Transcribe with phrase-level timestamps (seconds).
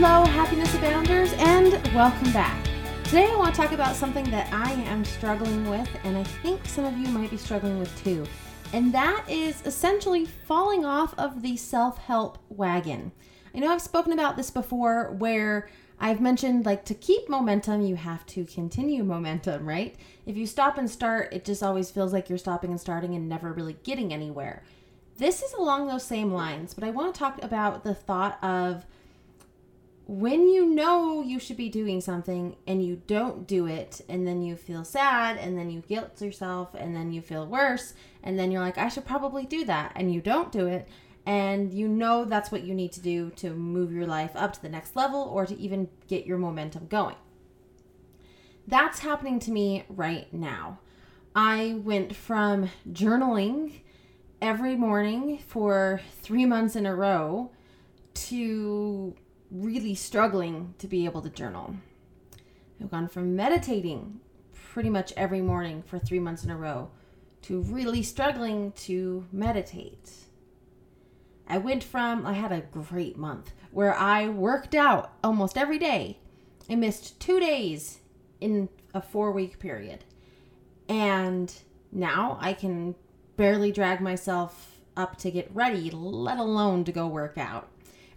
[0.00, 2.64] Hello, Happiness Abounders, and welcome back.
[3.02, 6.64] Today, I want to talk about something that I am struggling with, and I think
[6.66, 8.24] some of you might be struggling with too.
[8.72, 13.10] And that is essentially falling off of the self help wagon.
[13.52, 15.68] I know I've spoken about this before where
[15.98, 19.96] I've mentioned like to keep momentum, you have to continue momentum, right?
[20.26, 23.28] If you stop and start, it just always feels like you're stopping and starting and
[23.28, 24.62] never really getting anywhere.
[25.16, 28.86] This is along those same lines, but I want to talk about the thought of
[30.08, 34.40] when you know you should be doing something and you don't do it and then
[34.42, 37.92] you feel sad and then you guilt yourself and then you feel worse
[38.22, 40.88] and then you're like I should probably do that and you don't do it
[41.26, 44.62] and you know that's what you need to do to move your life up to
[44.62, 47.16] the next level or to even get your momentum going.
[48.66, 50.78] That's happening to me right now.
[51.36, 53.80] I went from journaling
[54.40, 57.50] every morning for 3 months in a row
[58.14, 59.14] to
[59.50, 61.76] really struggling to be able to journal.
[62.80, 64.20] I've gone from meditating
[64.52, 66.90] pretty much every morning for three months in a row
[67.42, 70.12] to really struggling to meditate.
[71.48, 76.18] I went from, I had a great month where I worked out almost every day.
[76.68, 78.00] I missed two days
[78.40, 80.04] in a four week period.
[80.88, 81.52] And
[81.90, 82.94] now I can
[83.36, 87.68] barely drag myself up to get ready, let alone to go work out.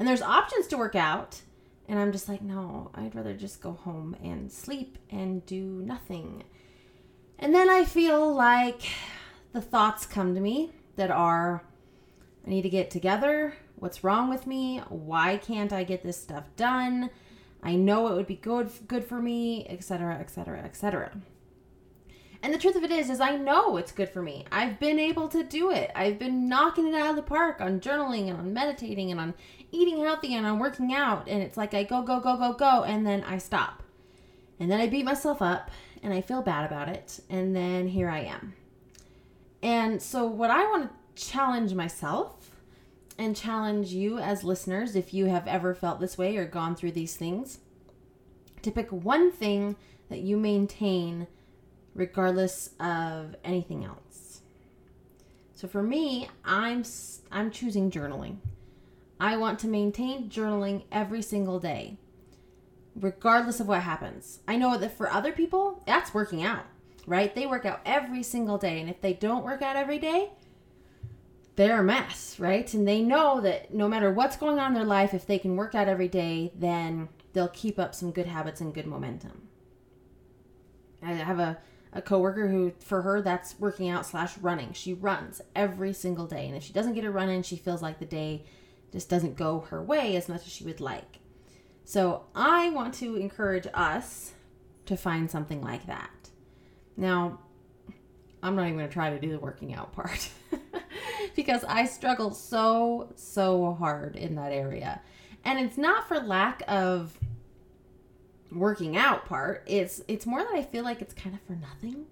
[0.00, 1.42] And there's options to work out.
[1.86, 6.44] And I'm just like, no, I'd rather just go home and sleep and do nothing.
[7.38, 8.80] And then I feel like
[9.52, 11.64] the thoughts come to me that are
[12.46, 13.54] I need to get together.
[13.76, 14.78] What's wrong with me?
[14.88, 17.10] Why can't I get this stuff done?
[17.62, 21.12] I know it would be good good for me, etc., etc., etc.
[22.42, 24.46] And the truth of it is, is I know it's good for me.
[24.50, 25.90] I've been able to do it.
[25.94, 29.34] I've been knocking it out of the park on journaling and on meditating and on
[29.72, 31.28] eating healthy and I'm working out.
[31.28, 33.82] And it's like I go, go, go, go, go, and then I stop.
[34.58, 35.70] And then I beat myself up
[36.02, 37.20] and I feel bad about it.
[37.28, 38.54] And then here I am.
[39.62, 42.50] And so, what I want to challenge myself
[43.18, 46.92] and challenge you as listeners, if you have ever felt this way or gone through
[46.92, 47.58] these things,
[48.62, 49.76] to pick one thing
[50.08, 51.26] that you maintain
[51.94, 54.40] regardless of anything else.
[55.54, 56.84] So for me, I'm
[57.30, 58.36] I'm choosing journaling.
[59.20, 61.98] I want to maintain journaling every single day,
[62.98, 64.40] regardless of what happens.
[64.48, 66.64] I know that for other people, that's working out,
[67.06, 67.34] right?
[67.34, 68.80] They work out every single day.
[68.80, 70.30] And if they don't work out every day,
[71.56, 72.72] they're a mess, right?
[72.72, 75.54] And they know that no matter what's going on in their life, if they can
[75.54, 79.48] work out every day, then they'll keep up some good habits and good momentum.
[81.02, 81.58] I have a
[81.92, 86.46] a coworker who for her that's working out slash running she runs every single day
[86.46, 88.44] and if she doesn't get a run in she feels like the day
[88.92, 91.18] just doesn't go her way as much as she would like.
[91.84, 94.32] So i want to encourage us
[94.86, 96.10] to find something like that.
[96.96, 97.40] Now
[98.42, 100.30] i'm not even going to try to do the working out part
[101.36, 105.00] because i struggle so so hard in that area.
[105.44, 107.18] And it's not for lack of
[108.52, 109.64] working out part.
[109.66, 112.06] It's it's more that i feel like it's kind of for nothing.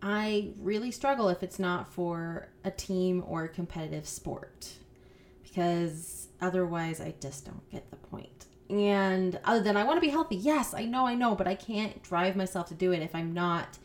[0.00, 4.74] I really struggle if it's not for a team or a competitive sport
[5.48, 8.46] because otherwise i just don't get the point.
[8.70, 11.54] and other than i want to be healthy yes i know i know but i
[11.54, 13.78] can't drive myself to do it if i'm not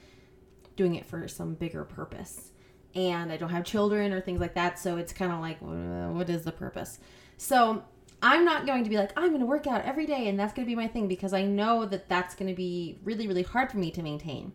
[0.75, 2.51] doing it for some bigger purpose
[2.95, 6.29] and i don't have children or things like that so it's kind of like what
[6.29, 6.99] is the purpose
[7.37, 7.83] so
[8.25, 10.53] I'm not going to be like, I'm going to work out every day and that's
[10.53, 13.43] going to be my thing because I know that that's going to be really, really
[13.43, 14.53] hard for me to maintain.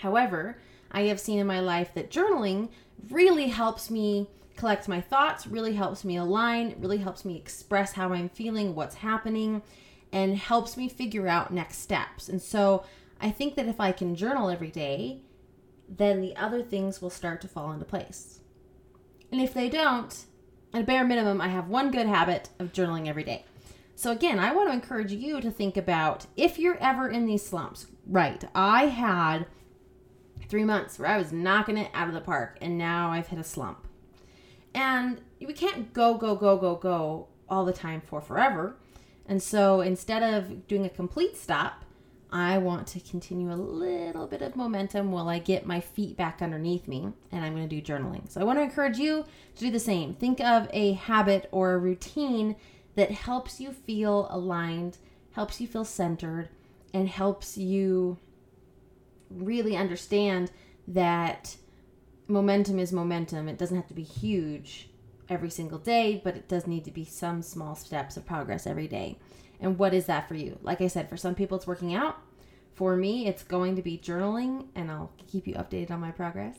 [0.00, 0.58] However,
[0.92, 2.68] I have seen in my life that journaling
[3.08, 4.28] really helps me
[4.58, 8.96] collect my thoughts, really helps me align, really helps me express how I'm feeling, what's
[8.96, 9.62] happening,
[10.12, 12.28] and helps me figure out next steps.
[12.28, 12.84] And so
[13.20, 15.20] I think that if I can journal every day,
[15.88, 18.40] then the other things will start to fall into place.
[19.32, 20.14] And if they don't,
[20.74, 23.44] at a bare minimum, I have one good habit of journaling every day.
[23.94, 27.44] So, again, I want to encourage you to think about if you're ever in these
[27.44, 27.86] slumps.
[28.06, 28.44] Right.
[28.54, 29.46] I had
[30.48, 33.40] three months where I was knocking it out of the park, and now I've hit
[33.40, 33.87] a slump.
[34.78, 38.76] And we can't go, go, go, go, go all the time for forever.
[39.26, 41.84] And so instead of doing a complete stop,
[42.30, 46.42] I want to continue a little bit of momentum while I get my feet back
[46.42, 48.30] underneath me and I'm going to do journaling.
[48.30, 49.24] So I want to encourage you
[49.56, 50.14] to do the same.
[50.14, 52.54] Think of a habit or a routine
[52.94, 54.98] that helps you feel aligned,
[55.32, 56.50] helps you feel centered,
[56.94, 58.16] and helps you
[59.28, 60.52] really understand
[60.86, 61.56] that
[62.28, 63.48] momentum is momentum.
[63.48, 64.90] It doesn't have to be huge
[65.28, 68.86] every single day, but it does need to be some small steps of progress every
[68.86, 69.18] day.
[69.60, 70.58] And what is that for you?
[70.62, 72.18] Like I said, for some people, it's working out.
[72.74, 76.56] For me, it's going to be journaling, and I'll keep you updated on my progress.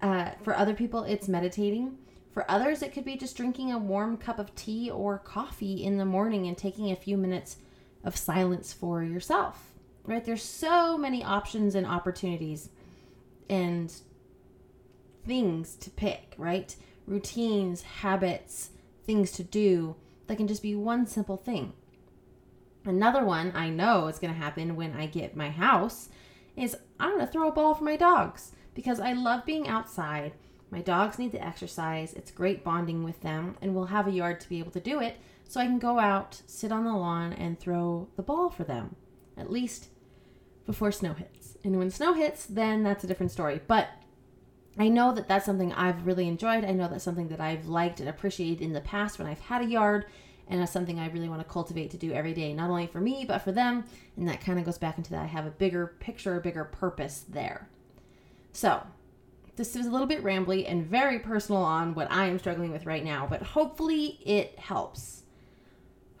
[0.00, 1.98] Uh, for other people, it's meditating.
[2.32, 5.98] For others, it could be just drinking a warm cup of tea or coffee in
[5.98, 7.56] the morning and taking a few minutes
[8.04, 9.72] of silence for yourself.
[10.04, 10.24] Right?
[10.24, 12.70] There's so many options and opportunities
[13.48, 13.92] and
[15.30, 16.74] things to pick, right?
[17.06, 18.70] Routines, habits,
[19.04, 19.94] things to do
[20.26, 21.72] that can just be one simple thing.
[22.84, 26.08] Another one I know is going to happen when I get my house
[26.56, 30.32] is I'm going to throw a ball for my dogs because I love being outside.
[30.68, 32.12] My dogs need the exercise.
[32.14, 35.00] It's great bonding with them, and we'll have a yard to be able to do
[35.00, 35.16] it.
[35.48, 38.96] So I can go out, sit on the lawn, and throw the ball for them,
[39.36, 39.90] at least
[40.66, 41.56] before snow hits.
[41.62, 43.60] And when snow hits, then that's a different story.
[43.68, 43.90] But
[44.80, 46.64] I know that that's something I've really enjoyed.
[46.64, 49.60] I know that's something that I've liked and appreciated in the past when I've had
[49.60, 50.06] a yard
[50.48, 52.98] and that's something I really want to cultivate to do every day, not only for
[52.98, 53.84] me, but for them.
[54.16, 56.64] And that kind of goes back into that I have a bigger picture, a bigger
[56.64, 57.68] purpose there.
[58.52, 58.82] So,
[59.56, 62.86] this is a little bit rambly and very personal on what I am struggling with
[62.86, 65.24] right now, but hopefully it helps.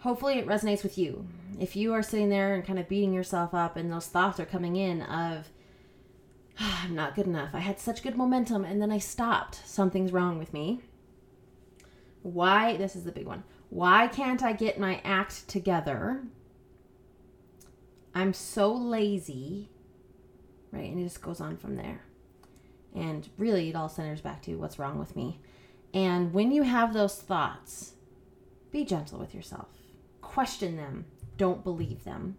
[0.00, 1.26] Hopefully it resonates with you.
[1.58, 4.44] If you are sitting there and kind of beating yourself up and those thoughts are
[4.44, 5.48] coming in of,
[6.84, 7.50] I'm not good enough.
[7.54, 9.66] I had such good momentum and then I stopped.
[9.66, 10.80] Something's wrong with me.
[12.22, 12.76] Why?
[12.76, 13.44] This is the big one.
[13.70, 16.22] Why can't I get my act together?
[18.14, 19.70] I'm so lazy.
[20.70, 20.90] Right?
[20.90, 22.02] And it just goes on from there.
[22.94, 25.40] And really, it all centers back to what's wrong with me.
[25.94, 27.94] And when you have those thoughts,
[28.70, 29.68] be gentle with yourself.
[30.20, 31.06] Question them.
[31.36, 32.36] Don't believe them.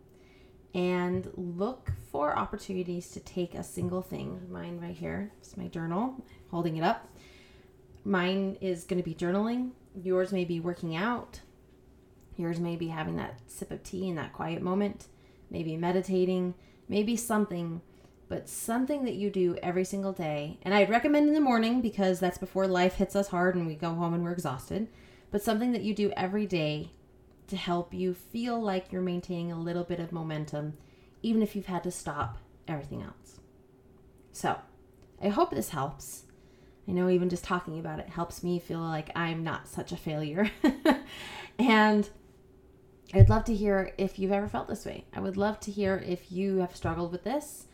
[0.74, 4.42] And look for opportunities to take a single thing.
[4.50, 5.31] Mine right here.
[5.40, 7.08] It's my journal, holding it up.
[8.04, 11.42] Mine is going to be journaling yours may be working out.
[12.38, 15.08] Yours may be having that sip of tea in that quiet moment,
[15.50, 16.54] maybe meditating,
[16.88, 17.81] maybe something,
[18.30, 20.58] but something that you do every single day.
[20.63, 23.75] And I'd recommend in the morning because that's before life hits us hard and we
[23.75, 24.88] go home and we're exhausted,
[25.30, 26.92] but something that you do every day
[27.48, 30.78] to help you feel like you're maintaining a little bit of momentum,
[31.22, 32.38] even if you've had to stop
[32.68, 33.40] everything else.
[34.32, 34.58] So,
[35.22, 36.24] I hope this helps.
[36.88, 39.98] I know even just talking about it helps me feel like I'm not such a
[39.98, 40.50] failure.
[41.60, 42.10] and
[43.14, 45.06] I'd love to hear if you've ever felt this way.
[45.14, 47.68] I would love to hear if you have struggled with this.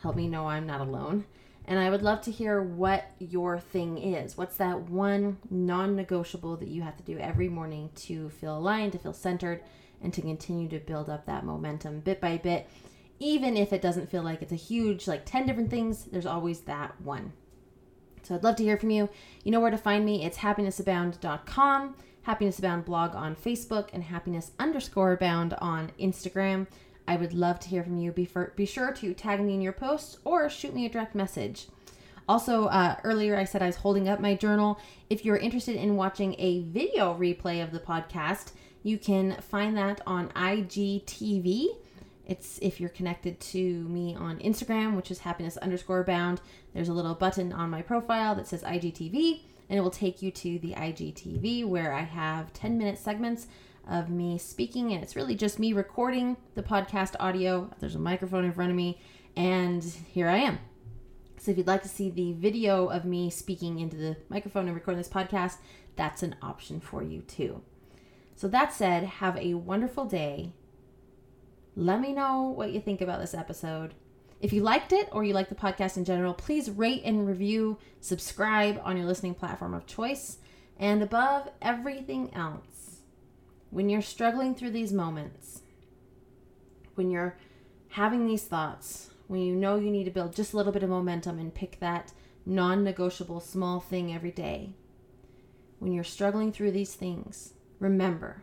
[0.00, 1.24] Help me know I'm not alone.
[1.64, 4.36] And I would love to hear what your thing is.
[4.36, 8.92] What's that one non negotiable that you have to do every morning to feel aligned,
[8.92, 9.62] to feel centered,
[10.02, 12.68] and to continue to build up that momentum bit by bit?
[13.18, 16.60] Even if it doesn't feel like it's a huge, like 10 different things, there's always
[16.62, 17.32] that one.
[18.22, 19.08] So I'd love to hear from you.
[19.44, 20.24] You know where to find me.
[20.24, 26.66] It's happinessabound.com, Happiness Abound blog on Facebook, and happiness underscore bound on Instagram.
[27.08, 28.10] I would love to hear from you.
[28.10, 31.68] Be, be sure to tag me in your posts or shoot me a direct message.
[32.28, 34.80] Also, uh, earlier I said I was holding up my journal.
[35.08, 38.50] If you're interested in watching a video replay of the podcast,
[38.86, 41.66] you can find that on IGTV.
[42.24, 46.40] It's if you're connected to me on Instagram, which is happiness underscore bound.
[46.72, 50.30] There's a little button on my profile that says IGTV, and it will take you
[50.30, 53.48] to the IGTV where I have 10 minute segments
[53.88, 57.68] of me speaking, and it's really just me recording the podcast audio.
[57.80, 59.00] There's a microphone in front of me,
[59.34, 60.60] and here I am.
[61.38, 64.76] So if you'd like to see the video of me speaking into the microphone and
[64.76, 65.56] recording this podcast,
[65.96, 67.62] that's an option for you too.
[68.36, 70.52] So that said, have a wonderful day
[71.78, 73.92] let me know what you think about this episode.
[74.40, 77.78] If you liked it or you like the podcast in general, please rate and review,
[78.00, 80.38] subscribe on your listening platform of choice.
[80.78, 83.00] And above everything else,
[83.68, 85.62] when you're struggling through these moments,
[86.94, 87.36] when you're
[87.90, 90.88] having these thoughts, when you know you need to build just a little bit of
[90.88, 92.12] momentum and pick that
[92.46, 94.72] non negotiable small thing every day,
[95.78, 98.42] when you're struggling through these things, remember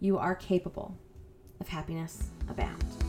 [0.00, 0.96] you are capable
[1.60, 3.03] of happiness abound.